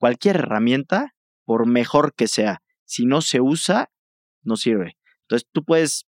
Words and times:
cualquier 0.00 0.36
herramienta, 0.36 1.14
por 1.44 1.66
mejor 1.66 2.14
que 2.14 2.26
sea, 2.26 2.62
si 2.84 3.04
no 3.04 3.20
se 3.20 3.40
usa, 3.40 3.90
no 4.42 4.56
sirve. 4.56 4.96
Entonces 5.22 5.46
tú 5.52 5.62
puedes 5.62 6.06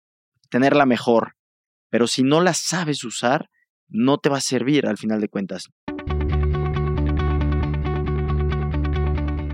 tenerla 0.50 0.86
mejor, 0.86 1.36
pero 1.90 2.08
si 2.08 2.24
no 2.24 2.42
la 2.42 2.54
sabes 2.54 3.04
usar, 3.04 3.50
no 3.90 4.18
te 4.18 4.30
va 4.30 4.38
a 4.38 4.42
servir 4.42 4.88
al 4.88 4.98
final 4.98 5.20
de 5.20 5.28
cuentas. 5.28 5.70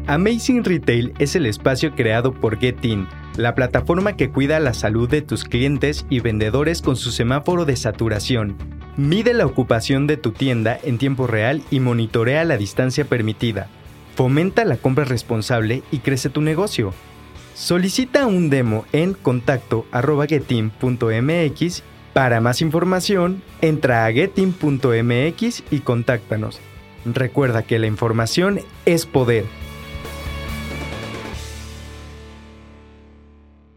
Amazing 0.06 0.64
Retail 0.64 1.14
es 1.20 1.36
el 1.36 1.48
espacio 1.48 1.94
creado 1.96 2.34
por 2.34 2.60
GetIn, 2.60 3.08
la 3.36 3.56
plataforma 3.56 4.16
que 4.16 4.30
cuida 4.30 4.60
la 4.60 4.74
salud 4.74 5.10
de 5.10 5.22
tus 5.22 5.44
clientes 5.44 6.06
y 6.10 6.22
vendedores 6.22 6.82
con 6.82 6.96
su 6.96 7.12
semáforo 7.12 7.66
de 7.66 7.76
saturación. 7.76 8.56
Mide 8.96 9.34
la 9.34 9.46
ocupación 9.46 10.08
de 10.08 10.16
tu 10.16 10.32
tienda 10.32 10.80
en 10.82 10.98
tiempo 10.98 11.28
real 11.28 11.62
y 11.72 11.80
monitorea 11.80 12.46
la 12.46 12.56
distancia 12.56 13.06
permitida. 13.06 13.68
Fomenta 14.18 14.66
la 14.66 14.76
compra 14.78 15.06
responsable 15.06 15.84
y 15.92 16.00
crece 16.00 16.32
tu 16.32 16.42
negocio. 16.42 16.92
Solicita 17.54 18.26
un 18.26 18.50
demo 18.50 18.88
en 18.92 19.14
contacto.getim.mx. 19.14 21.84
Para 22.14 22.42
más 22.42 22.64
información, 22.64 23.44
entra 23.62 24.08
a 24.08 24.12
getim.mx 24.12 25.64
y 25.70 25.82
contáctanos. 25.82 26.60
Recuerda 27.06 27.62
que 27.62 27.78
la 27.78 27.86
información 27.86 28.60
es 28.88 29.06
poder. 29.06 29.46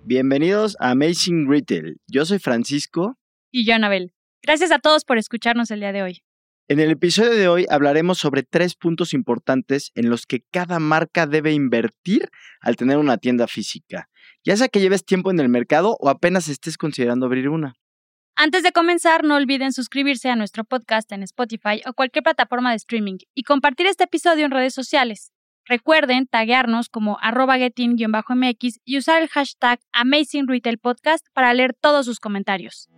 Bienvenidos 0.04 0.74
a 0.80 0.92
Amazing 0.92 1.50
Retail. 1.50 2.00
Yo 2.06 2.24
soy 2.24 2.38
Francisco. 2.38 3.18
Y 3.50 3.66
yo, 3.66 3.74
Anabel. 3.74 4.14
Gracias 4.42 4.72
a 4.72 4.78
todos 4.78 5.04
por 5.04 5.18
escucharnos 5.18 5.70
el 5.70 5.80
día 5.80 5.92
de 5.92 6.02
hoy. 6.02 6.22
En 6.70 6.78
el 6.78 6.92
episodio 6.92 7.32
de 7.32 7.48
hoy 7.48 7.66
hablaremos 7.68 8.18
sobre 8.18 8.44
tres 8.44 8.76
puntos 8.76 9.12
importantes 9.12 9.90
en 9.96 10.08
los 10.08 10.24
que 10.24 10.44
cada 10.52 10.78
marca 10.78 11.26
debe 11.26 11.52
invertir 11.52 12.30
al 12.60 12.76
tener 12.76 12.96
una 12.98 13.18
tienda 13.18 13.48
física, 13.48 14.08
ya 14.44 14.56
sea 14.56 14.68
que 14.68 14.78
lleves 14.78 15.04
tiempo 15.04 15.32
en 15.32 15.40
el 15.40 15.48
mercado 15.48 15.96
o 15.98 16.08
apenas 16.08 16.46
estés 16.46 16.78
considerando 16.78 17.26
abrir 17.26 17.48
una. 17.48 17.74
Antes 18.36 18.62
de 18.62 18.70
comenzar, 18.70 19.24
no 19.24 19.34
olviden 19.34 19.72
suscribirse 19.72 20.30
a 20.30 20.36
nuestro 20.36 20.62
podcast 20.62 21.10
en 21.10 21.24
Spotify 21.24 21.82
o 21.86 21.92
cualquier 21.92 22.22
plataforma 22.22 22.70
de 22.70 22.76
streaming 22.76 23.18
y 23.34 23.42
compartir 23.42 23.88
este 23.88 24.04
episodio 24.04 24.44
en 24.44 24.52
redes 24.52 24.72
sociales. 24.72 25.32
Recuerden 25.64 26.28
taguearnos 26.28 26.88
como 26.88 27.18
arroba 27.20 27.58
getin-mx 27.58 28.78
y 28.84 28.96
usar 28.96 29.20
el 29.20 29.28
hashtag 29.28 29.80
Amazing 29.90 30.46
Retail 30.46 30.78
Podcast 30.78 31.26
para 31.32 31.52
leer 31.52 31.74
todos 31.74 32.06
sus 32.06 32.20
comentarios. 32.20 32.88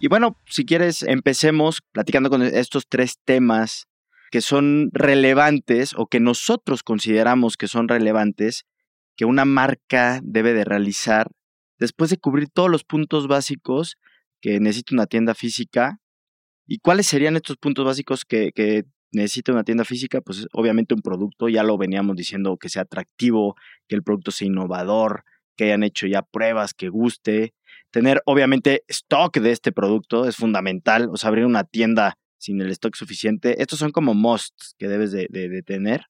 Y 0.00 0.08
bueno, 0.08 0.36
si 0.46 0.64
quieres, 0.64 1.02
empecemos 1.02 1.80
platicando 1.92 2.30
con 2.30 2.42
estos 2.42 2.84
tres 2.88 3.18
temas 3.24 3.86
que 4.30 4.40
son 4.40 4.90
relevantes 4.92 5.94
o 5.96 6.06
que 6.06 6.20
nosotros 6.20 6.82
consideramos 6.82 7.56
que 7.56 7.66
son 7.66 7.88
relevantes 7.88 8.64
que 9.16 9.24
una 9.24 9.44
marca 9.44 10.20
debe 10.22 10.52
de 10.52 10.64
realizar 10.64 11.28
después 11.78 12.10
de 12.10 12.18
cubrir 12.18 12.48
todos 12.48 12.70
los 12.70 12.84
puntos 12.84 13.26
básicos 13.26 13.96
que 14.40 14.60
necesita 14.60 14.94
una 14.94 15.06
tienda 15.06 15.34
física, 15.34 15.98
¿y 16.66 16.78
cuáles 16.78 17.06
serían 17.06 17.36
estos 17.36 17.56
puntos 17.56 17.84
básicos 17.84 18.24
que, 18.24 18.84
necesita 19.10 19.52
una 19.52 19.64
tienda 19.64 19.84
física? 19.84 20.20
Pues 20.20 20.46
obviamente 20.52 20.94
un 20.94 21.00
producto, 21.00 21.48
ya 21.48 21.62
lo 21.62 21.78
veníamos 21.78 22.14
diciendo, 22.14 22.56
que 22.58 22.68
sea 22.68 22.82
atractivo, 22.82 23.56
que 23.88 23.96
el 23.96 24.02
producto 24.02 24.30
sea 24.30 24.46
innovador, 24.46 25.24
que 25.56 25.64
hayan 25.64 25.82
hecho 25.82 26.06
ya 26.06 26.22
pruebas, 26.22 26.74
que 26.74 26.88
guste. 26.88 27.54
Tener 27.90 28.22
obviamente 28.26 28.84
stock 28.88 29.36
de 29.38 29.50
este 29.50 29.72
producto 29.72 30.26
es 30.26 30.36
fundamental, 30.36 31.08
o 31.10 31.16
sea, 31.16 31.28
abrir 31.28 31.46
una 31.46 31.64
tienda 31.64 32.18
sin 32.36 32.60
el 32.60 32.70
stock 32.70 32.94
suficiente. 32.94 33.62
Estos 33.62 33.78
son 33.78 33.92
como 33.92 34.14
musts 34.14 34.74
que 34.78 34.88
debes 34.88 35.12
de, 35.12 35.62
tener. 35.66 36.06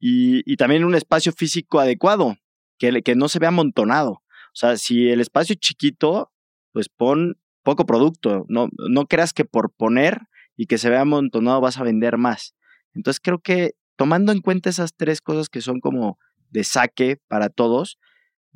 Y, 0.00 0.56
también 0.56 0.84
un 0.84 0.94
espacio 0.94 1.32
físico 1.32 1.80
adecuado, 1.80 2.36
que, 2.78 3.02
que 3.02 3.14
no 3.14 3.28
se 3.28 3.38
vea 3.38 3.48
amontonado. 3.48 4.10
O 4.10 4.54
sea, 4.54 4.76
si 4.76 5.08
el 5.08 5.20
espacio 5.20 5.54
es 5.54 5.60
chiquito, 5.60 6.32
pues 6.72 6.88
pon 6.88 7.38
poco 7.62 7.86
producto. 7.86 8.44
No, 8.48 8.68
no 8.88 9.06
creas 9.06 9.32
que 9.32 9.44
por 9.44 9.72
poner 9.72 10.22
y 10.56 10.66
que 10.66 10.78
se 10.78 10.90
vea 10.90 11.02
amontonado 11.02 11.60
vas 11.60 11.78
a 11.78 11.84
vender 11.84 12.18
más. 12.18 12.54
Entonces 12.94 13.20
creo 13.20 13.38
que 13.40 13.74
tomando 13.96 14.32
en 14.32 14.40
cuenta 14.40 14.70
esas 14.70 14.94
tres 14.94 15.20
cosas 15.20 15.48
que 15.48 15.60
son 15.60 15.80
como 15.80 16.18
de 16.50 16.64
saque 16.64 17.20
para 17.28 17.48
todos, 17.48 17.98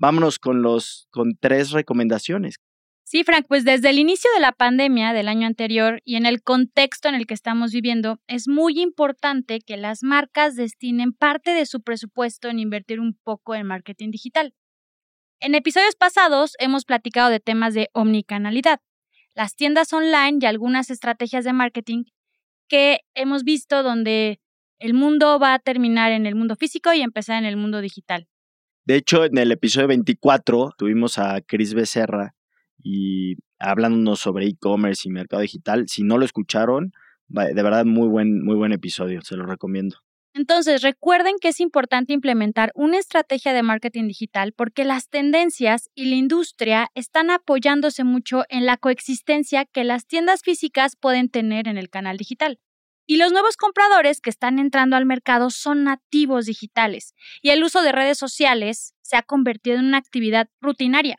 vámonos 0.03 0.41
con 0.41 0.63
los 0.63 1.07
con 1.11 1.37
tres 1.41 1.71
recomendaciones. 1.71 2.57
Sí, 3.05 3.25
Frank, 3.25 3.47
pues 3.49 3.65
desde 3.65 3.91
el 3.91 3.99
inicio 3.99 4.29
de 4.35 4.41
la 4.41 4.53
pandemia 4.53 5.13
del 5.13 5.29
año 5.29 5.47
anterior 5.47 6.01
y 6.05 6.17
en 6.17 6.27
el 6.27 6.43
contexto 6.43 7.09
en 7.09 7.15
el 7.15 7.27
que 7.27 7.35
estamos 7.35 7.71
viviendo, 7.71 8.19
es 8.27 8.49
muy 8.49 8.81
importante 8.81 9.61
que 9.61 9.77
las 9.77 10.03
marcas 10.03 10.57
destinen 10.57 11.13
parte 11.13 11.53
de 11.53 11.67
su 11.67 11.83
presupuesto 11.83 12.49
en 12.49 12.59
invertir 12.59 12.99
un 13.01 13.17
poco 13.23 13.55
en 13.55 13.67
marketing 13.67 14.11
digital. 14.11 14.55
En 15.41 15.55
episodios 15.55 15.95
pasados 15.95 16.55
hemos 16.59 16.85
platicado 16.85 17.31
de 17.31 17.41
temas 17.41 17.75
de 17.75 17.89
omnicanalidad, 17.93 18.81
las 19.35 19.55
tiendas 19.55 19.93
online 19.93 20.39
y 20.41 20.47
algunas 20.47 20.91
estrategias 20.91 21.45
de 21.45 21.53
marketing 21.53 22.05
que 22.69 23.01
hemos 23.15 23.45
visto 23.45 23.83
donde 23.83 24.41
el 24.81 24.95
mundo 24.95 25.39
va 25.39 25.55
a 25.55 25.59
terminar 25.61 26.11
en 26.11 26.27
el 26.27 26.35
mundo 26.35 26.57
físico 26.57 26.93
y 26.93 27.03
empezar 27.03 27.39
en 27.39 27.45
el 27.45 27.57
mundo 27.57 27.81
digital. 27.81 28.27
De 28.85 28.97
hecho, 28.97 29.25
en 29.25 29.39
el 29.39 29.53
episodio 29.53 29.89
24 29.89 30.75
tuvimos 30.77 31.19
a 31.19 31.41
Cris 31.41 31.75
Becerra 31.75 32.35
y 32.83 33.37
hablándonos 33.61 34.19
sobre 34.19 34.47
e-commerce 34.47 35.09
y 35.09 35.13
mercado 35.13 35.43
digital. 35.43 35.85
Si 35.89 36.03
no 36.03 36.19
lo 36.19 36.25
escucharon, 36.25 36.93
de 37.29 37.63
verdad 37.63 37.85
muy 37.85 38.09
buen, 38.09 38.45
muy 38.45 38.57
buen 38.57 38.73
episodio, 38.73 39.23
se 39.23 39.37
lo 39.37 39.47
recomiendo. 39.47 39.99
Entonces, 40.35 40.81
recuerden 40.81 41.37
que 41.41 41.49
es 41.49 41.61
importante 41.61 42.15
implementar 42.15 42.73
una 42.75 42.99
estrategia 42.99 43.53
de 43.53 43.63
marketing 43.63 44.09
digital 44.09 44.53
porque 44.53 44.85
las 44.85 45.11
tendencias 45.11 45.91
y 45.95 46.07
la 46.07 46.17
industria 46.17 46.89
están 46.95 47.31
apoyándose 47.31 48.03
mucho 48.03 48.45
en 48.49 48.65
la 48.65 48.79
coexistencia 48.79 49.67
que 49.67 49.85
las 49.85 50.07
tiendas 50.07 50.41
físicas 50.43 50.97
pueden 50.97 51.29
tener 51.29 51.69
en 51.69 51.77
el 51.77 51.91
canal 51.91 52.17
digital. 52.17 52.59
Y 53.07 53.17
los 53.17 53.33
nuevos 53.33 53.57
compradores 53.57 54.21
que 54.21 54.31
están 54.31 54.59
entrando 54.59 54.97
al 54.97 55.07
mercado 55.07 55.51
son 55.51 55.85
nativos 55.85 56.47
digitales 56.47 57.15
y 57.43 57.51
el 57.51 57.63
uso 57.65 57.83
de 57.83 57.93
redes 57.93 58.19
sociales 58.19 58.95
se 59.03 59.17
ha 59.17 59.23
convertido 59.23 59.79
en 59.79 59.87
una 59.87 59.99
actividad 59.99 60.49
rutinaria. 60.61 61.17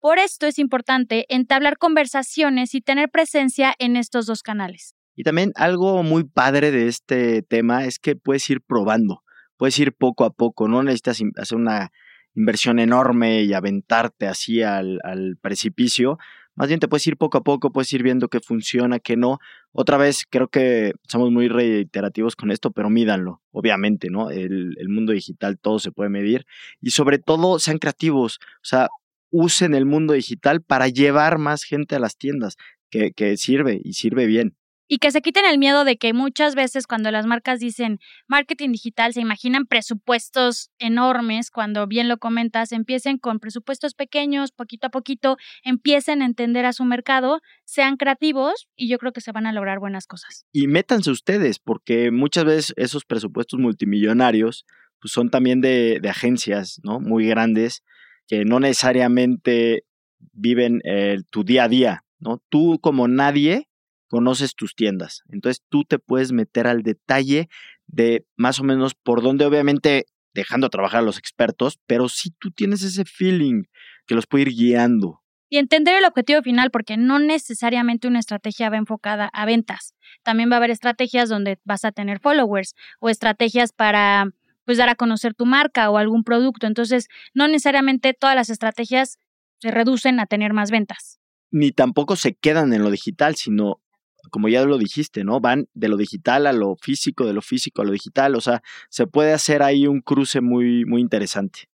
Por 0.00 0.18
esto 0.18 0.46
es 0.46 0.58
importante 0.58 1.26
entablar 1.28 1.76
conversaciones 1.76 2.74
y 2.74 2.80
tener 2.80 3.10
presencia 3.10 3.74
en 3.78 3.96
estos 3.96 4.26
dos 4.26 4.42
canales. 4.42 4.94
Y 5.16 5.24
también 5.24 5.52
algo 5.56 6.04
muy 6.04 6.22
padre 6.22 6.70
de 6.70 6.86
este 6.86 7.42
tema 7.42 7.84
es 7.84 7.98
que 7.98 8.14
puedes 8.14 8.48
ir 8.50 8.60
probando, 8.60 9.24
puedes 9.56 9.76
ir 9.80 9.92
poco 9.92 10.24
a 10.24 10.30
poco, 10.30 10.68
no 10.68 10.84
necesitas 10.84 11.20
hacer 11.36 11.58
una 11.58 11.90
inversión 12.36 12.78
enorme 12.78 13.42
y 13.42 13.52
aventarte 13.52 14.28
así 14.28 14.62
al, 14.62 15.00
precipicio. 15.42 16.18
Más 16.58 16.66
bien 16.66 16.80
te 16.80 16.88
puedes 16.88 17.06
ir 17.06 17.16
poco 17.16 17.38
a 17.38 17.44
poco, 17.44 17.70
puedes 17.70 17.92
ir 17.92 18.02
viendo 18.02 18.26
qué 18.26 18.40
funciona, 18.40 18.98
qué 18.98 19.16
no. 19.16 19.38
Otra 19.70 19.96
vez, 19.96 20.24
creo 20.28 20.48
que 20.48 20.92
somos 21.06 21.30
muy 21.30 21.46
reiterativos 21.46 22.34
con 22.34 22.50
esto, 22.50 22.72
pero 22.72 22.90
mídanlo, 22.90 23.40
obviamente, 23.52 24.10
¿no? 24.10 24.30
El, 24.30 24.74
mundo 24.88 25.12
digital 25.12 25.56
todo 25.56 25.78
se 25.78 25.92
puede 25.92 26.10
medir. 26.10 26.46
Y 26.80 26.90
sobre 26.90 27.20
todo, 27.20 27.60
sean 27.60 27.78
creativos. 27.78 28.40
O 28.56 28.64
sea, 28.64 28.88
usen 29.30 29.72
el 29.72 29.86
mundo 29.86 30.14
digital 30.14 30.60
para 30.60 30.88
llevar 30.88 31.38
más 31.38 31.62
gente 31.62 31.94
a 31.94 32.00
las 32.00 32.16
tiendas, 32.16 32.56
que, 32.90 33.12
que 33.12 33.36
sirve 33.36 33.80
y 33.84 33.92
sirve 33.92 34.26
bien 34.26 34.56
y 34.88 34.98
que 34.98 35.10
se 35.10 35.20
quiten 35.20 35.44
el 35.44 35.58
miedo 35.58 35.84
de 35.84 35.98
que 35.98 36.14
muchas 36.14 36.54
veces 36.54 36.86
cuando 36.86 37.10
las 37.10 37.26
marcas 37.26 37.60
dicen 37.60 38.00
marketing 38.26 38.72
digital 38.72 39.12
se 39.12 39.20
imaginan 39.20 39.66
presupuestos 39.66 40.70
enormes, 40.78 41.50
cuando 41.50 41.86
bien 41.86 42.08
lo 42.08 42.16
comentas, 42.16 42.72
empiecen 42.72 43.18
con 43.18 43.38
presupuestos 43.38 43.94
pequeños, 43.94 44.50
poquito 44.50 44.86
a 44.86 44.90
poquito, 44.90 45.36
empiecen 45.62 46.22
a 46.22 46.26
entender 46.26 46.64
a 46.64 46.72
su 46.72 46.84
mercado, 46.84 47.40
sean 47.64 47.96
creativos 47.96 48.68
y 48.74 48.88
yo 48.88 48.98
creo 48.98 49.12
que 49.12 49.20
se 49.20 49.32
van 49.32 49.46
a 49.46 49.52
lograr 49.52 49.78
buenas 49.78 50.06
cosas. 50.06 50.46
Y 50.52 50.66
métanse 50.66 51.10
ustedes, 51.10 51.58
porque 51.58 52.10
muchas 52.10 52.44
veces 52.44 52.74
esos 52.76 53.04
presupuestos 53.04 53.60
multimillonarios 53.60 54.64
pues 55.00 55.12
son 55.12 55.30
también 55.30 55.60
de, 55.60 56.00
de 56.00 56.08
agencias, 56.08 56.80
¿no? 56.82 56.98
Muy 56.98 57.26
grandes 57.28 57.84
que 58.26 58.44
no 58.44 58.58
necesariamente 58.58 59.84
viven 60.32 60.80
eh, 60.84 61.18
tu 61.30 61.44
día 61.44 61.64
a 61.64 61.68
día, 61.68 62.04
¿no? 62.18 62.42
Tú 62.48 62.78
como 62.80 63.06
nadie 63.06 63.68
conoces 64.08 64.54
tus 64.54 64.74
tiendas. 64.74 65.22
Entonces 65.28 65.62
tú 65.68 65.84
te 65.84 65.98
puedes 65.98 66.32
meter 66.32 66.66
al 66.66 66.82
detalle 66.82 67.48
de 67.86 68.26
más 68.36 68.60
o 68.60 68.64
menos 68.64 68.94
por 68.94 69.22
dónde, 69.22 69.44
obviamente 69.44 70.06
dejando 70.34 70.68
trabajar 70.68 71.00
a 71.00 71.04
los 71.04 71.18
expertos, 71.18 71.78
pero 71.86 72.08
si 72.08 72.30
tú 72.30 72.50
tienes 72.50 72.82
ese 72.82 73.04
feeling 73.04 73.64
que 74.06 74.14
los 74.14 74.26
puede 74.26 74.42
ir 74.42 74.50
guiando. 74.50 75.22
Y 75.50 75.56
entender 75.56 75.96
el 75.96 76.04
objetivo 76.04 76.42
final, 76.42 76.70
porque 76.70 76.96
no 76.96 77.18
necesariamente 77.18 78.06
una 78.06 78.18
estrategia 78.18 78.68
va 78.68 78.76
enfocada 78.76 79.30
a 79.32 79.46
ventas. 79.46 79.94
También 80.22 80.50
va 80.50 80.56
a 80.56 80.58
haber 80.58 80.70
estrategias 80.70 81.28
donde 81.28 81.58
vas 81.64 81.84
a 81.84 81.92
tener 81.92 82.20
followers 82.20 82.74
o 83.00 83.08
estrategias 83.08 83.72
para 83.72 84.30
pues 84.64 84.76
dar 84.76 84.90
a 84.90 84.94
conocer 84.94 85.32
tu 85.32 85.46
marca 85.46 85.88
o 85.88 85.96
algún 85.96 86.24
producto. 86.24 86.66
Entonces, 86.66 87.08
no 87.32 87.48
necesariamente 87.48 88.12
todas 88.12 88.36
las 88.36 88.50
estrategias 88.50 89.18
se 89.60 89.70
reducen 89.70 90.20
a 90.20 90.26
tener 90.26 90.52
más 90.52 90.70
ventas. 90.70 91.18
Ni 91.50 91.72
tampoco 91.72 92.16
se 92.16 92.34
quedan 92.34 92.74
en 92.74 92.82
lo 92.82 92.90
digital, 92.90 93.34
sino, 93.36 93.80
como 94.28 94.48
ya 94.48 94.64
lo 94.64 94.78
dijiste, 94.78 95.24
¿no? 95.24 95.40
Van 95.40 95.68
de 95.74 95.88
lo 95.88 95.96
digital 95.96 96.46
a 96.46 96.52
lo 96.52 96.76
físico, 96.76 97.26
de 97.26 97.32
lo 97.32 97.42
físico 97.42 97.82
a 97.82 97.84
lo 97.84 97.92
digital. 97.92 98.34
O 98.34 98.40
sea, 98.40 98.62
se 98.90 99.06
puede 99.06 99.32
hacer 99.32 99.62
ahí 99.62 99.86
un 99.86 100.00
cruce 100.00 100.40
muy, 100.40 100.84
muy 100.84 101.00
interesante. 101.00 101.68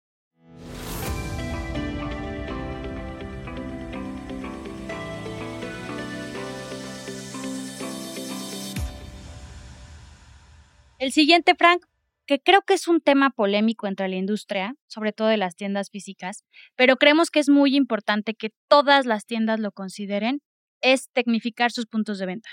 El 10.99 11.13
siguiente, 11.13 11.55
Frank, 11.55 11.83
que 12.27 12.41
creo 12.41 12.63
que 12.63 12.75
es 12.75 12.89
un 12.89 13.01
tema 13.01 13.31
polémico 13.31 13.87
entre 13.87 14.09
la 14.09 14.17
industria, 14.17 14.75
sobre 14.87 15.13
todo 15.13 15.29
de 15.29 15.37
las 15.37 15.57
tiendas 15.57 15.91
físicas, 15.91 16.45
pero 16.77 16.97
creemos 16.97 17.31
que 17.31 17.41
es 17.41 17.49
muy 17.49 17.77
importante 17.77 18.35
que 18.35 18.51
todas 18.69 19.05
las 19.05 19.27
tiendas 19.27 19.61
lo 19.61 19.73
consideren, 19.73 20.41
es 20.85 21.09
tecnificar 21.13 21.73
sus 21.73 21.87
puntos 21.87 22.19
de 22.19 22.27
venta. 22.27 22.51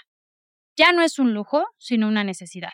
Ya 0.76 0.94
no 0.94 1.04
es 1.04 1.20
un 1.20 1.34
lujo, 1.34 1.66
sino 1.78 2.08
una 2.08 2.24
necesidad. 2.24 2.72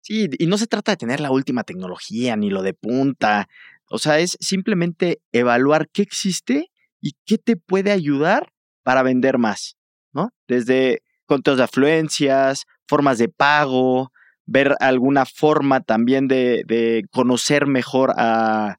Sí, 0.00 0.28
y 0.38 0.46
no 0.46 0.58
se 0.58 0.66
trata 0.66 0.92
de 0.92 0.98
tener 0.98 1.20
la 1.20 1.30
última 1.30 1.64
tecnología 1.64 2.36
ni 2.36 2.50
lo 2.50 2.62
de 2.62 2.74
punta. 2.74 3.48
O 3.88 3.98
sea, 3.98 4.18
es 4.18 4.36
simplemente 4.38 5.20
evaluar 5.32 5.88
qué 5.88 6.02
existe 6.02 6.70
y 7.00 7.12
qué 7.24 7.38
te 7.38 7.56
puede 7.56 7.90
ayudar 7.90 8.52
para 8.82 9.02
vender 9.02 9.38
más, 9.38 9.76
¿no? 10.12 10.30
Desde 10.46 11.02
contos 11.26 11.56
de 11.56 11.64
afluencias, 11.64 12.66
formas 12.86 13.18
de 13.18 13.28
pago, 13.28 14.12
ver 14.46 14.74
alguna 14.80 15.24
forma 15.24 15.80
también 15.80 16.28
de, 16.28 17.04
conocer 17.10 17.66
mejor 17.66 18.12
a, 18.16 18.78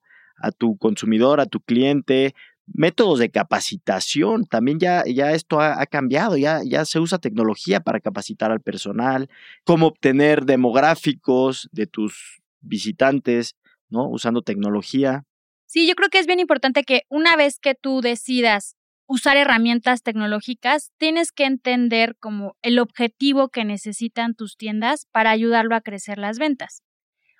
tu 0.58 0.78
consumidor, 0.78 1.40
a 1.40 1.48
tu 1.48 1.60
cliente, 1.60 2.36
métodos 2.68 3.20
de 3.20 3.30
capacitación, 3.30 4.46
también 4.46 4.80
ya, 4.80 5.04
ya 5.06 5.32
esto 5.32 5.60
ha, 5.62 5.86
cambiado, 5.86 6.38
ya, 6.38 6.62
ya 6.66 6.86
se 6.86 7.00
usa 7.00 7.20
tecnología 7.20 7.80
para 7.80 8.00
capacitar 8.00 8.52
al 8.52 8.62
personal, 8.62 9.30
cómo 9.64 9.88
obtener 9.88 10.46
demográficos 10.46 11.70
de 11.72 11.88
tus 11.88 12.42
visitantes, 12.62 13.56
¿no? 13.90 14.10
Usando 14.10 14.42
tecnología. 14.42 15.24
Sí, 15.66 15.88
yo 15.88 15.96
creo 15.96 16.10
que 16.10 16.20
es 16.20 16.28
bien 16.28 16.40
importante 16.40 16.84
que 16.84 17.04
una 17.10 17.36
vez 17.36 17.60
que 17.60 17.76
tú 17.76 18.02
decidas 18.02 18.76
usar 19.08 19.38
herramientas 19.38 20.02
tecnológicas, 20.02 20.92
tienes 20.98 21.32
que 21.32 21.46
entender 21.46 22.16
como 22.20 22.58
el 22.64 22.80
objetivo 22.80 23.50
que 23.50 23.64
necesitan 23.64 24.34
tus 24.34 24.58
tiendas 24.58 25.06
para 25.12 25.30
ayudarlo 25.30 25.76
a 25.76 25.82
crecer 25.82 26.18
las 26.18 26.40
ventas. 26.40 26.82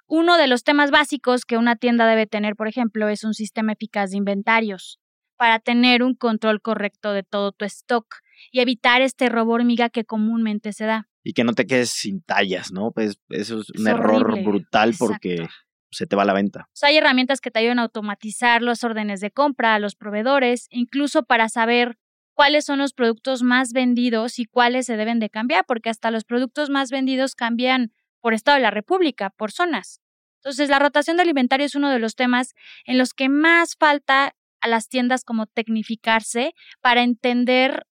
Uno 0.06 0.38
de 0.38 0.46
los 0.46 0.64
temas 0.64 0.92
básicos 0.92 1.46
que 1.46 1.58
una 1.58 1.76
tienda 1.76 2.06
debe 2.06 2.28
tener, 2.28 2.56
por 2.56 2.68
ejemplo, 2.68 3.10
es 3.10 3.24
un 3.24 3.34
sistema 3.34 3.72
eficaz 3.74 4.12
de 4.12 4.18
inventarios 4.18 5.00
para 5.38 5.60
tener 5.60 6.04
un 6.04 6.16
control 6.16 6.62
correcto 6.62 7.14
de 7.14 7.24
todo 7.24 7.52
tu 7.52 7.66
stock 7.66 8.06
y 8.52 8.60
evitar 8.60 9.02
este 9.02 9.30
robo 9.30 9.54
hormiga 9.54 9.90
que 9.90 10.06
comúnmente 10.06 10.74
se 10.74 10.86
da. 10.86 11.08
Y 11.24 11.34
que 11.34 11.44
no 11.44 11.54
te 11.54 11.66
quedes 11.66 11.90
sin 11.90 12.22
tallas, 12.22 12.72
¿no? 12.72 12.92
Pues 12.92 13.20
eso 13.30 13.60
es, 13.60 13.70
un 13.72 13.88
error 13.88 14.44
brutal 14.44 14.94
porque 14.98 15.48
se 15.92 16.06
te 16.06 16.16
va 16.16 16.26
la 16.26 16.34
venta. 16.34 16.68
hay 16.82 16.98
herramientas 16.98 17.42
que 17.42 17.52
te 17.52 17.60
ayudan 17.60 17.80
a 17.80 17.84
automatizar 17.84 18.62
las 18.62 18.84
órdenes 18.84 19.22
de 19.22 19.32
compra 19.32 19.76
a 19.76 19.80
los 19.80 19.96
proveedores, 19.96 20.68
incluso 20.70 21.24
para 21.24 21.50
saber 21.50 21.98
cuáles 22.34 22.66
son 22.66 22.80
los 22.80 22.94
productos 22.94 23.44
más 23.44 23.72
vendidos 23.72 24.40
y 24.40 24.46
cuáles 24.46 24.86
se 24.86 24.98
deben 24.98 25.20
de 25.20 25.30
cambiar, 25.30 25.66
porque 25.66 25.90
hasta 25.90 26.12
los 26.12 26.26
productos 26.26 26.70
más 26.70 26.92
vendidos 26.92 27.34
cambian 27.34 27.92
por 28.20 28.34
estado 28.34 28.58
de 28.58 28.64
la 28.64 28.72
República, 28.72 29.30
por 29.30 29.52
zonas. 29.52 30.02
Entonces, 30.44 30.70
la 30.70 30.80
rotación 30.80 31.18
del 31.18 31.30
inventario 31.30 31.66
es 31.66 31.76
uno 31.76 31.90
de 31.90 32.00
los 32.00 32.16
temas 32.16 32.54
en 32.86 32.98
los 32.98 33.14
que 33.14 33.30
más 33.30 33.76
falta 33.80 34.36
a 34.62 34.68
las 34.68 34.88
tiendas 34.88 35.24
como 35.24 35.46
tecnificarse 35.46 36.54
para 36.82 37.04
entender 37.04 37.86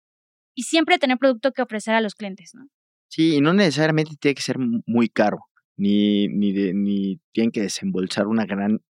y 0.56 0.64
siempre 0.64 1.00
tener 1.00 1.18
producto 1.18 1.52
que 1.52 1.62
ofrecer 1.62 1.96
a 1.96 2.02
los 2.02 2.16
clientes, 2.16 2.52
¿no? 2.54 2.68
Sí, 3.08 3.36
y 3.36 3.42
no 3.42 3.54
necesariamente 3.54 4.16
tiene 4.20 4.36
que 4.36 4.42
ser 4.42 4.58
muy 4.60 5.08
caro 5.08 5.40
ni, 5.78 6.28
ni, 6.30 6.54
ni 6.74 7.20
tienen 7.32 7.52
que 7.52 7.62
desembolsar 7.62 8.28
una 8.28 8.46
gran 8.46 8.82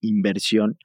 inversión. 0.00 0.78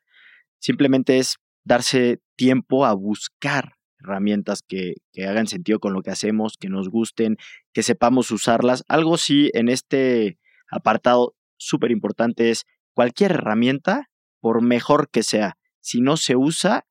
Simplemente 0.60 1.18
es 1.18 1.38
darse 1.64 2.22
tiempo 2.36 2.86
a 2.86 2.94
buscar 2.94 3.74
herramientas 4.00 4.62
que, 4.62 4.96
que, 5.12 5.26
hagan 5.26 5.48
sentido 5.48 5.80
con 5.80 5.94
lo 5.94 6.02
que 6.02 6.12
hacemos, 6.12 6.56
que 6.58 6.70
nos 6.70 6.90
gusten, 6.90 7.38
que 7.74 7.84
sepamos 7.84 8.32
usarlas. 8.32 8.84
Algo 8.88 9.18
sí 9.18 9.50
en 9.54 9.70
este 9.70 10.38
apartado 10.70 11.36
súper 11.58 11.92
importante 11.92 12.52
es 12.52 12.66
cualquier 12.94 13.32
herramienta, 13.32 14.10
por 14.40 14.62
mejor 14.62 15.10
que 15.10 15.24
sea, 15.24 15.58
si 15.88 16.02
no 16.02 16.18
se 16.18 16.36
usa, 16.36 16.86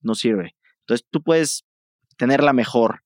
no 0.00 0.16
sirve. 0.16 0.56
Entonces 0.80 1.06
tú 1.08 1.22
puedes 1.22 1.64
tenerla 2.16 2.52
mejor, 2.52 3.04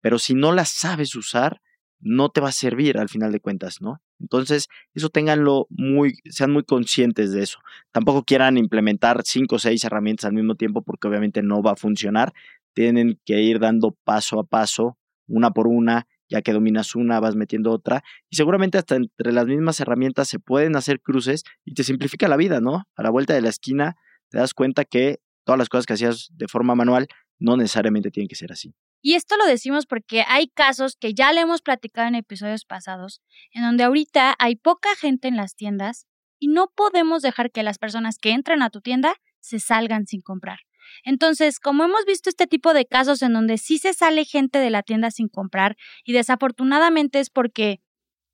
pero 0.00 0.20
si 0.20 0.34
no 0.34 0.52
la 0.52 0.64
sabes 0.64 1.16
usar, 1.16 1.60
no 1.98 2.28
te 2.28 2.40
va 2.40 2.50
a 2.50 2.52
servir 2.52 2.98
al 2.98 3.08
final 3.08 3.32
de 3.32 3.40
cuentas, 3.40 3.80
¿no? 3.80 4.00
Entonces, 4.20 4.68
eso 4.94 5.08
tenganlo 5.08 5.66
muy, 5.68 6.14
sean 6.30 6.52
muy 6.52 6.62
conscientes 6.62 7.32
de 7.32 7.42
eso. 7.42 7.58
Tampoco 7.90 8.22
quieran 8.22 8.56
implementar 8.56 9.22
cinco 9.24 9.56
o 9.56 9.58
seis 9.58 9.82
herramientas 9.82 10.26
al 10.26 10.34
mismo 10.34 10.54
tiempo 10.54 10.82
porque 10.82 11.08
obviamente 11.08 11.42
no 11.42 11.60
va 11.60 11.72
a 11.72 11.76
funcionar. 11.76 12.32
Tienen 12.72 13.18
que 13.24 13.40
ir 13.40 13.58
dando 13.58 13.96
paso 14.04 14.38
a 14.38 14.44
paso, 14.44 14.96
una 15.26 15.50
por 15.50 15.66
una, 15.66 16.06
ya 16.28 16.40
que 16.42 16.52
dominas 16.52 16.94
una, 16.94 17.18
vas 17.18 17.34
metiendo 17.34 17.72
otra. 17.72 18.04
Y 18.30 18.36
seguramente 18.36 18.78
hasta 18.78 18.94
entre 18.94 19.32
las 19.32 19.46
mismas 19.46 19.80
herramientas 19.80 20.28
se 20.28 20.38
pueden 20.38 20.76
hacer 20.76 21.00
cruces 21.00 21.42
y 21.64 21.74
te 21.74 21.82
simplifica 21.82 22.28
la 22.28 22.36
vida, 22.36 22.60
¿no? 22.60 22.84
A 22.94 23.02
la 23.02 23.10
vuelta 23.10 23.34
de 23.34 23.40
la 23.40 23.48
esquina 23.48 23.96
te 24.30 24.38
das 24.38 24.54
cuenta 24.54 24.84
que 24.84 25.20
todas 25.44 25.58
las 25.58 25.68
cosas 25.68 25.86
que 25.86 25.94
hacías 25.94 26.28
de 26.32 26.48
forma 26.48 26.74
manual 26.74 27.08
no 27.38 27.56
necesariamente 27.56 28.10
tienen 28.10 28.28
que 28.28 28.36
ser 28.36 28.52
así. 28.52 28.74
Y 29.02 29.14
esto 29.14 29.36
lo 29.36 29.44
decimos 29.44 29.84
porque 29.86 30.24
hay 30.26 30.48
casos 30.48 30.96
que 30.98 31.12
ya 31.12 31.32
le 31.32 31.40
hemos 31.40 31.60
platicado 31.60 32.08
en 32.08 32.14
episodios 32.14 32.64
pasados, 32.64 33.20
en 33.52 33.62
donde 33.62 33.84
ahorita 33.84 34.34
hay 34.38 34.56
poca 34.56 34.88
gente 34.96 35.28
en 35.28 35.36
las 35.36 35.54
tiendas 35.54 36.06
y 36.38 36.48
no 36.48 36.72
podemos 36.74 37.20
dejar 37.20 37.50
que 37.50 37.62
las 37.62 37.78
personas 37.78 38.18
que 38.18 38.30
entran 38.30 38.62
a 38.62 38.70
tu 38.70 38.80
tienda 38.80 39.16
se 39.40 39.60
salgan 39.60 40.06
sin 40.06 40.22
comprar. 40.22 40.60
Entonces, 41.04 41.60
como 41.60 41.84
hemos 41.84 42.04
visto 42.06 42.30
este 42.30 42.46
tipo 42.46 42.72
de 42.72 42.86
casos 42.86 43.22
en 43.22 43.34
donde 43.34 43.58
sí 43.58 43.78
se 43.78 43.92
sale 43.92 44.24
gente 44.24 44.58
de 44.58 44.70
la 44.70 44.82
tienda 44.82 45.10
sin 45.10 45.28
comprar 45.28 45.76
y 46.04 46.12
desafortunadamente 46.12 47.20
es 47.20 47.30
porque 47.30 47.80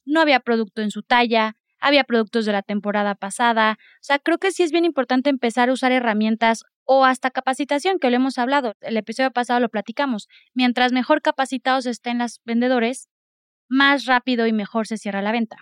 no 0.04 0.20
había 0.20 0.40
producto 0.40 0.82
en 0.82 0.90
su 0.90 1.02
talla, 1.02 1.56
había 1.80 2.04
productos 2.04 2.44
de 2.44 2.52
la 2.52 2.62
temporada 2.62 3.14
pasada. 3.14 3.78
O 3.80 4.02
sea, 4.02 4.18
creo 4.18 4.38
que 4.38 4.52
sí 4.52 4.62
es 4.62 4.70
bien 4.70 4.84
importante 4.84 5.30
empezar 5.30 5.68
a 5.68 5.72
usar 5.72 5.92
herramientas 5.92 6.64
o 6.84 7.04
hasta 7.04 7.30
capacitación, 7.30 7.98
que 7.98 8.10
lo 8.10 8.16
hemos 8.16 8.38
hablado. 8.38 8.74
El 8.80 8.96
episodio 8.96 9.30
pasado 9.30 9.60
lo 9.60 9.68
platicamos. 9.68 10.28
Mientras 10.54 10.92
mejor 10.92 11.22
capacitados 11.22 11.86
estén 11.86 12.18
los 12.18 12.40
vendedores, 12.44 13.08
más 13.68 14.06
rápido 14.06 14.46
y 14.46 14.52
mejor 14.52 14.86
se 14.86 14.98
cierra 14.98 15.22
la 15.22 15.32
venta. 15.32 15.56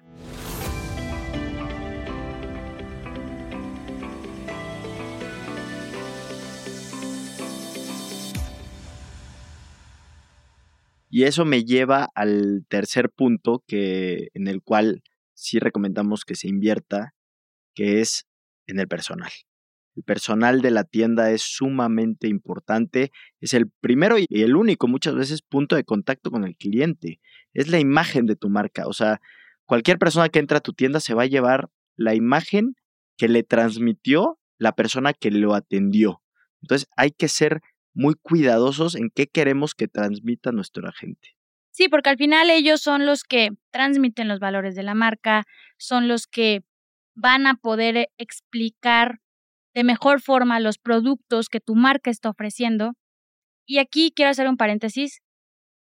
Y 11.11 11.25
eso 11.25 11.45
me 11.45 11.65
lleva 11.65 12.09
al 12.15 12.67
tercer 12.69 13.11
punto 13.11 13.63
que 13.67 14.29
en 14.35 14.47
el 14.47 14.63
cual 14.63 15.03
sí 15.38 15.59
recomendamos 15.59 16.25
que 16.25 16.35
se 16.35 16.49
invierta, 16.49 17.14
que 17.75 18.00
es 18.00 18.26
en 18.66 18.80
el 18.80 18.88
personal. 18.88 19.30
El 19.97 20.02
personal 20.02 20.61
de 20.62 20.71
la 20.71 20.85
tienda 20.85 21.30
es 21.30 21.42
sumamente 21.42 22.28
importante. 22.28 23.11
Es 23.40 23.54
el 23.54 23.71
primero 23.80 24.16
y 24.18 24.26
el 24.30 24.57
único 24.57 24.87
muchas 24.88 25.14
veces 25.14 25.42
punto 25.42 25.76
de 25.76 25.85
contacto 25.85 26.30
con 26.30 26.45
el 26.45 26.57
cliente. 26.57 27.21
Es 27.52 27.68
la 27.68 27.80
imagen 27.80 28.26
de 28.26 28.37
tu 28.37 28.49
marca. 28.49 28.87
O 28.87 28.92
sea, 28.92 29.21
cualquier 29.64 29.99
persona 29.99 30.28
que 30.28 30.38
entra 30.38 30.59
a 30.59 30.62
tu 30.62 30.73
tienda 30.73 31.00
se 31.00 31.14
va 31.14 31.23
a 31.23 31.26
llevar 31.26 31.71
la 31.97 32.14
imagen 32.14 32.76
que 33.16 33.28
le 33.28 33.42
transmitió 33.42 34.38
la 34.59 34.73
persona 34.73 35.12
que 35.12 35.30
lo 35.30 35.54
atendió. 35.54 36.23
Entonces 36.62 36.88
hay 36.97 37.11
que 37.11 37.28
ser 37.28 37.61
muy 37.95 38.14
cuidadosos 38.14 38.95
en 38.95 39.11
qué 39.11 39.26
queremos 39.26 39.75
que 39.75 39.88
transmita 39.88 40.52
nuestro 40.52 40.88
agente. 40.88 41.38
Sí, 41.79 41.89
porque 41.89 42.11
al 42.11 42.17
final 42.17 42.51
ellos 42.51 42.81
son 42.81 43.07
los 43.07 43.23
que 43.23 43.51
transmiten 43.71 44.27
los 44.27 44.41
valores 44.41 44.75
de 44.75 44.83
la 44.83 44.95
marca, 44.95 45.45
son 45.77 46.09
los 46.09 46.27
que 46.27 46.63
van 47.15 47.47
a 47.47 47.55
poder 47.55 48.09
explicar 48.19 49.21
de 49.75 49.85
mejor 49.85 50.21
forma 50.21 50.59
los 50.59 50.79
productos 50.79 51.49
que 51.49 51.61
tu 51.61 51.77
marca 51.77 52.11
está 52.11 52.31
ofreciendo. 52.31 52.95
Y 53.65 53.79
aquí 53.79 54.11
quiero 54.13 54.33
hacer 54.33 54.49
un 54.49 54.57
paréntesis. 54.57 55.21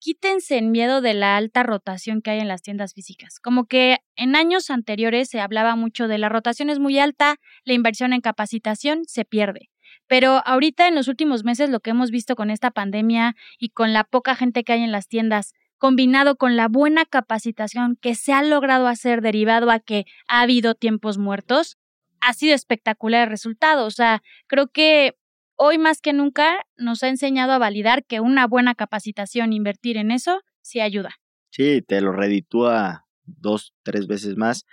Quítense 0.01 0.57
el 0.57 0.67
miedo 0.67 0.99
de 0.99 1.13
la 1.13 1.37
alta 1.37 1.63
rotación 1.63 2.21
que 2.21 2.31
hay 2.31 2.39
en 2.39 2.49
las 2.49 2.63
tiendas 2.63 2.93
físicas. 2.93 3.39
Como 3.39 3.65
que 3.65 3.99
en 4.17 4.35
años 4.35 4.69
anteriores 4.69 5.29
se 5.29 5.39
hablaba 5.39 5.77
mucho 5.77 6.09
de 6.09 6.17
la 6.17 6.27
rotación 6.27 6.69
es 6.69 6.79
muy 6.79 6.99
alta, 6.99 7.37
la 7.63 7.71
inversión 7.71 8.11
en 8.11 8.19
capacitación 8.19 9.03
se 9.05 9.23
pierde. 9.23 9.69
Pero 10.05 10.41
ahorita 10.45 10.89
en 10.89 10.95
los 10.95 11.07
últimos 11.07 11.45
meses 11.45 11.69
lo 11.69 11.79
que 11.79 11.91
hemos 11.91 12.11
visto 12.11 12.35
con 12.35 12.49
esta 12.49 12.71
pandemia 12.71 13.37
y 13.57 13.69
con 13.69 13.93
la 13.93 14.03
poca 14.03 14.35
gente 14.35 14.65
que 14.65 14.73
hay 14.73 14.83
en 14.83 14.91
las 14.91 15.07
tiendas, 15.07 15.53
combinado 15.77 16.35
con 16.35 16.55
la 16.55 16.67
buena 16.67 17.05
capacitación 17.05 17.97
que 17.99 18.15
se 18.15 18.33
ha 18.33 18.43
logrado 18.43 18.87
hacer 18.87 19.21
derivado 19.21 19.69
a 19.71 19.79
que 19.79 20.05
ha 20.27 20.41
habido 20.41 20.75
tiempos 20.75 21.17
muertos, 21.17 21.77
ha 22.21 22.33
sido 22.33 22.55
espectacular 22.55 23.23
el 23.23 23.29
resultado. 23.29 23.85
O 23.85 23.91
sea, 23.91 24.23
creo 24.47 24.67
que 24.67 25.17
hoy 25.55 25.77
más 25.77 26.01
que 26.01 26.13
nunca 26.13 26.65
nos 26.77 27.03
ha 27.03 27.09
enseñado 27.09 27.51
a 27.51 27.57
validar 27.57 28.05
que 28.05 28.19
una 28.19 28.47
buena 28.47 28.75
capacitación, 28.75 29.53
invertir 29.53 29.97
en 29.97 30.11
eso, 30.11 30.41
sí 30.61 30.79
ayuda. 30.79 31.15
Sí, 31.51 31.81
te 31.81 32.01
lo 32.01 32.11
reditúa 32.11 33.05
dos, 33.25 33.73
tres 33.83 34.07
veces 34.07 34.37
más. 34.37 34.65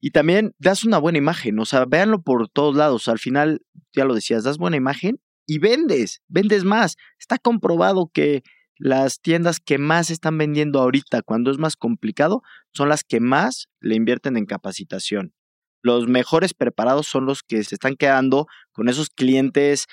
Y 0.00 0.12
también 0.12 0.54
das 0.58 0.84
una 0.84 0.98
buena 0.98 1.18
imagen, 1.18 1.58
o 1.58 1.64
sea, 1.66 1.84
véanlo 1.84 2.22
por 2.22 2.48
todos 2.48 2.74
lados. 2.74 3.08
Al 3.08 3.18
final, 3.18 3.62
ya 3.92 4.04
lo 4.04 4.14
decías, 4.14 4.44
das 4.44 4.56
buena 4.56 4.76
imagen 4.76 5.20
y 5.46 5.58
vendes, 5.58 6.22
vendes 6.28 6.64
más. 6.64 6.96
Está 7.18 7.38
comprobado 7.38 8.10
que 8.12 8.42
las 8.80 9.20
tiendas 9.20 9.60
que 9.60 9.76
más 9.76 10.08
están 10.10 10.38
vendiendo 10.38 10.80
ahorita 10.80 11.20
cuando 11.20 11.50
es 11.50 11.58
más 11.58 11.76
complicado 11.76 12.42
son 12.72 12.88
las 12.88 13.04
que 13.04 13.20
más 13.20 13.68
le 13.80 13.94
invierten 13.94 14.38
en 14.38 14.46
capacitación. 14.46 15.34
Los 15.82 16.08
mejores 16.08 16.54
preparados 16.54 17.06
son 17.06 17.26
los 17.26 17.42
que 17.42 17.62
se 17.62 17.74
están 17.74 17.94
quedando 17.94 18.46
con 18.72 18.88
esos 18.88 19.10
clientes 19.10 19.86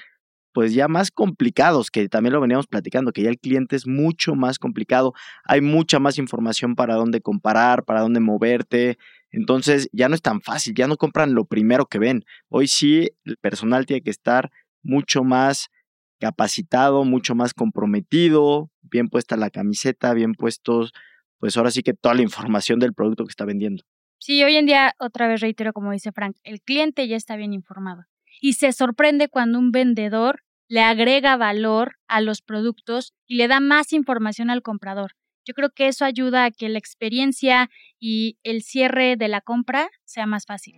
pues 0.53 0.73
ya 0.73 0.87
más 0.87 1.11
complicados, 1.11 1.91
que 1.91 2.07
también 2.07 2.33
lo 2.33 2.41
veníamos 2.41 2.65
platicando, 2.65 3.11
que 3.11 3.21
ya 3.21 3.29
el 3.29 3.37
cliente 3.37 3.75
es 3.75 3.85
mucho 3.85 4.33
más 4.33 4.57
complicado, 4.57 5.13
hay 5.43 5.61
mucha 5.61 5.99
más 5.99 6.17
información 6.17 6.75
para 6.75 6.95
dónde 6.95 7.21
comparar, 7.21 7.83
para 7.83 8.01
dónde 8.01 8.21
moverte, 8.21 8.97
entonces 9.29 9.89
ya 9.91 10.07
no 10.09 10.15
es 10.15 10.21
tan 10.21 10.41
fácil, 10.41 10.73
ya 10.73 10.87
no 10.87 10.97
compran 10.97 11.35
lo 11.35 11.45
primero 11.45 11.85
que 11.85 11.99
ven. 11.99 12.25
Hoy 12.47 12.67
sí 12.67 13.11
el 13.25 13.37
personal 13.37 13.85
tiene 13.85 14.01
que 14.01 14.09
estar 14.09 14.49
mucho 14.81 15.23
más 15.23 15.69
capacitado, 16.19 17.03
mucho 17.03 17.35
más 17.35 17.53
comprometido, 17.53 18.69
bien 18.81 19.07
puesta 19.07 19.37
la 19.37 19.49
camiseta, 19.49 20.13
bien 20.13 20.33
puestos, 20.33 20.93
pues 21.39 21.57
ahora 21.57 21.71
sí 21.71 21.83
que 21.83 21.93
toda 21.93 22.15
la 22.15 22.23
información 22.23 22.79
del 22.79 22.93
producto 22.93 23.25
que 23.25 23.31
está 23.31 23.45
vendiendo. 23.45 23.83
Sí, 24.19 24.43
hoy 24.43 24.55
en 24.55 24.65
día, 24.65 24.93
otra 24.99 25.27
vez 25.27 25.41
reitero, 25.41 25.73
como 25.73 25.91
dice 25.91 26.11
Frank, 26.11 26.35
el 26.43 26.61
cliente 26.61 27.07
ya 27.07 27.15
está 27.15 27.35
bien 27.35 27.53
informado 27.53 28.05
y 28.41 28.53
se 28.53 28.71
sorprende 28.71 29.29
cuando 29.29 29.59
un 29.59 29.71
vendedor 29.71 30.41
le 30.67 30.81
agrega 30.81 31.37
valor 31.37 31.95
a 32.07 32.21
los 32.21 32.41
productos 32.41 33.13
y 33.25 33.35
le 33.35 33.47
da 33.47 33.59
más 33.59 33.93
información 33.93 34.49
al 34.49 34.61
comprador. 34.61 35.11
Yo 35.45 35.53
creo 35.53 35.69
que 35.69 35.87
eso 35.87 36.03
ayuda 36.03 36.43
a 36.43 36.51
que 36.51 36.67
la 36.67 36.77
experiencia 36.77 37.69
y 37.99 38.37
el 38.43 38.63
cierre 38.63 39.15
de 39.15 39.29
la 39.29 39.39
compra 39.39 39.89
sea 40.03 40.25
más 40.25 40.45
fácil. 40.45 40.75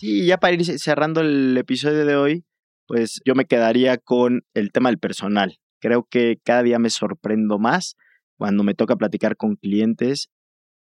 Sí, 0.00 0.24
ya 0.24 0.38
para 0.38 0.54
ir 0.54 0.64
cerrando 0.78 1.20
el 1.20 1.54
episodio 1.58 2.06
de 2.06 2.16
hoy, 2.16 2.44
pues 2.86 3.20
yo 3.26 3.34
me 3.34 3.44
quedaría 3.44 3.98
con 3.98 4.46
el 4.54 4.72
tema 4.72 4.88
del 4.88 4.98
personal. 4.98 5.58
Creo 5.78 6.06
que 6.08 6.40
cada 6.42 6.62
día 6.62 6.78
me 6.78 6.88
sorprendo 6.88 7.58
más 7.58 7.96
cuando 8.38 8.64
me 8.64 8.72
toca 8.72 8.96
platicar 8.96 9.36
con 9.36 9.56
clientes 9.56 10.30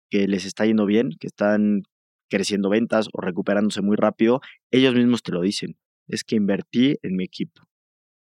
que 0.10 0.28
les 0.28 0.44
está 0.44 0.66
yendo 0.66 0.86
bien, 0.86 1.12
que 1.22 1.28
están 1.28 1.84
creciendo 2.30 2.68
ventas 2.68 3.08
o 3.14 3.22
recuperándose 3.22 3.82
muy 3.82 3.96
rápido, 3.96 4.42
ellos 4.72 4.94
mismos 4.94 5.24
te 5.24 5.32
lo 5.32 5.40
dicen. 5.40 5.78
Es 6.10 6.26
que 6.26 6.36
invertí 6.36 6.98
en 7.02 7.16
mi 7.16 7.24
equipo. 7.24 7.62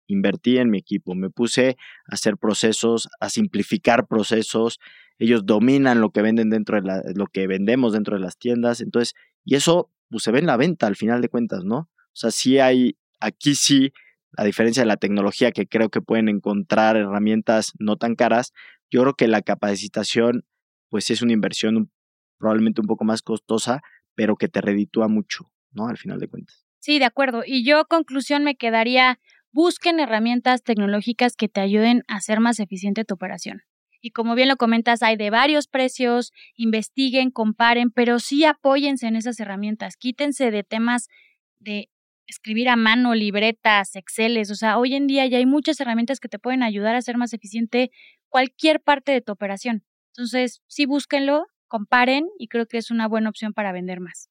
Invertí 0.07 0.59
en 0.59 0.69
mi 0.69 0.77
equipo. 0.77 1.13
Me 1.13 1.29
puse 1.29 1.75
a 2.05 2.15
hacer 2.15 2.38
procesos, 2.38 3.09
a 3.19 3.29
simplificar 3.29 4.07
procesos. 4.07 4.79
Ellos 5.17 5.45
dominan 5.45 6.00
lo 6.00 6.12
que 6.12 6.21
venden 6.21 6.50
dentro 6.50 6.81
de 6.81 7.13
lo 7.15 7.27
que 7.27 7.48
vendemos 7.48 7.91
dentro 7.91 8.15
de 8.15 8.21
las 8.21 8.38
tiendas. 8.38 8.79
Entonces, 8.79 9.13
y 9.43 9.55
eso 9.55 9.91
pues, 10.09 10.23
se 10.23 10.31
ve 10.31 10.39
en 10.39 10.45
la 10.45 10.57
venta 10.57 10.87
al 10.87 10.95
final 10.95 11.21
de 11.21 11.29
cuentas, 11.29 11.63
¿no? 11.63 11.77
O 11.77 12.13
sea, 12.13 12.31
sí 12.31 12.59
hay, 12.59 12.97
aquí 13.19 13.55
sí, 13.55 13.93
a 14.37 14.43
diferencia 14.43 14.81
de 14.81 14.87
la 14.87 14.97
tecnología 14.97 15.51
que 15.51 15.67
creo 15.67 15.89
que 15.89 16.01
pueden 16.01 16.29
encontrar 16.29 16.97
herramientas 16.97 17.73
no 17.79 17.97
tan 17.97 18.15
caras, 18.15 18.53
yo 18.89 19.01
creo 19.01 19.13
que 19.13 19.27
la 19.27 19.41
capacitación, 19.41 20.45
pues 20.89 21.09
es 21.09 21.21
una 21.21 21.33
inversión 21.33 21.91
probablemente 22.37 22.81
un 22.81 22.87
poco 22.87 23.05
más 23.05 23.21
costosa, 23.21 23.81
pero 24.15 24.35
que 24.35 24.47
te 24.47 24.61
reditúa 24.61 25.07
mucho, 25.07 25.51
¿no? 25.71 25.87
Al 25.87 25.97
final 25.97 26.19
de 26.19 26.27
cuentas. 26.27 26.65
Sí, 26.79 26.99
de 26.99 27.05
acuerdo. 27.05 27.43
Y 27.45 27.63
yo, 27.63 27.85
conclusión, 27.85 28.43
me 28.43 28.55
quedaría, 28.55 29.19
busquen 29.51 29.99
herramientas 29.99 30.63
tecnológicas 30.63 31.35
que 31.35 31.49
te 31.49 31.61
ayuden 31.61 32.03
a 32.07 32.15
hacer 32.15 32.39
más 32.39 32.59
eficiente 32.59 33.05
tu 33.05 33.15
operación. 33.15 33.61
Y 34.01 34.11
como 34.11 34.35
bien 34.35 34.47
lo 34.47 34.55
comentas, 34.55 35.03
hay 35.03 35.17
de 35.17 35.29
varios 35.29 35.67
precios, 35.67 36.31
investiguen, 36.55 37.31
comparen, 37.31 37.91
pero 37.91 38.19
sí 38.19 38.45
apóyense 38.45 39.07
en 39.07 39.15
esas 39.15 39.39
herramientas, 39.39 39.97
quítense 39.97 40.51
de 40.51 40.63
temas 40.63 41.07
de 41.59 41.89
escribir 42.27 42.69
a 42.69 42.75
mano, 42.75 43.15
libretas, 43.15 43.95
Exceles, 43.95 44.51
o 44.51 44.55
sea, 44.55 44.77
hoy 44.77 44.93
en 44.93 45.07
día 45.07 45.25
ya 45.25 45.39
hay 45.39 45.45
muchas 45.45 45.79
herramientas 45.79 46.19
que 46.19 46.29
te 46.29 46.39
pueden 46.39 46.63
ayudar 46.63 46.95
a 46.95 46.99
hacer 46.99 47.17
más 47.17 47.33
eficiente 47.33 47.91
cualquier 48.29 48.81
parte 48.81 49.11
de 49.11 49.21
tu 49.21 49.31
operación. 49.31 49.83
Entonces, 50.13 50.61
sí 50.67 50.85
búsquenlo, 50.85 51.47
comparen 51.67 52.27
y 52.37 52.47
creo 52.47 52.67
que 52.67 52.77
es 52.77 52.91
una 52.91 53.07
buena 53.07 53.29
opción 53.29 53.53
para 53.53 53.71
vender 53.71 53.99
más. 53.99 54.29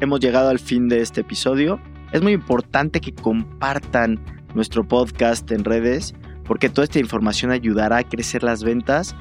Hemos 0.00 0.20
llegado 0.20 0.48
al 0.48 0.58
fin 0.58 0.88
de 0.88 1.00
este 1.00 1.20
episodio. 1.20 1.80
Es 2.12 2.22
muy 2.22 2.32
importante 2.32 3.00
que 3.00 3.14
compartan 3.14 4.41
nuestro 4.54 4.84
podcast 4.86 5.50
en 5.50 5.64
redes 5.64 6.14
porque 6.44 6.68
toda 6.68 6.84
esta 6.84 6.98
información 6.98 7.50
ayudará 7.50 7.98
a 7.98 8.04
crecer 8.04 8.42
las 8.42 8.62
ventas 8.62 9.14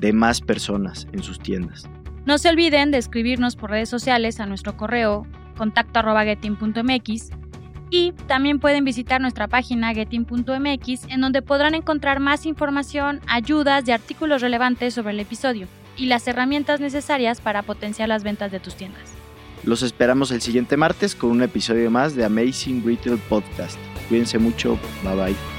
de 0.00 0.12
más 0.12 0.40
personas 0.40 1.06
en 1.12 1.22
sus 1.22 1.40
tiendas. 1.40 1.88
No 2.26 2.38
se 2.38 2.48
olviden 2.48 2.90
de 2.90 2.98
escribirnos 2.98 3.56
por 3.56 3.70
redes 3.70 3.88
sociales 3.88 4.40
a 4.40 4.46
nuestro 4.46 4.76
correo 4.76 5.26
contacto.getting.mx 5.56 7.30
y 7.90 8.12
también 8.26 8.58
pueden 8.58 8.84
visitar 8.84 9.20
nuestra 9.20 9.48
página 9.48 9.94
getting.mx 9.94 11.04
en 11.08 11.20
donde 11.20 11.40
podrán 11.40 11.74
encontrar 11.74 12.20
más 12.20 12.44
información, 12.44 13.20
ayudas 13.26 13.86
y 13.88 13.92
artículos 13.92 14.42
relevantes 14.42 14.94
sobre 14.94 15.12
el 15.12 15.20
episodio 15.20 15.68
y 15.96 16.06
las 16.06 16.26
herramientas 16.28 16.80
necesarias 16.80 17.40
para 17.40 17.62
potenciar 17.62 18.08
las 18.08 18.22
ventas 18.22 18.52
de 18.52 18.60
tus 18.60 18.74
tiendas. 18.74 19.02
Los 19.64 19.82
esperamos 19.82 20.30
el 20.30 20.42
siguiente 20.42 20.76
martes 20.76 21.14
con 21.14 21.30
un 21.30 21.42
episodio 21.42 21.90
más 21.90 22.14
de 22.14 22.24
Amazing 22.24 22.84
Retail 22.84 23.18
Podcast. 23.28 23.78
Cuídense 24.08 24.38
mucho, 24.38 24.78
bye 25.02 25.14
bye. 25.14 25.55